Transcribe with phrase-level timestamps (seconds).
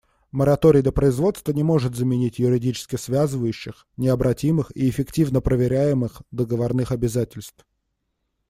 [0.31, 7.63] Мораторий на производство не может заменить юридически связывающих, необратимых и эффективно проверяемых договорных обязательств.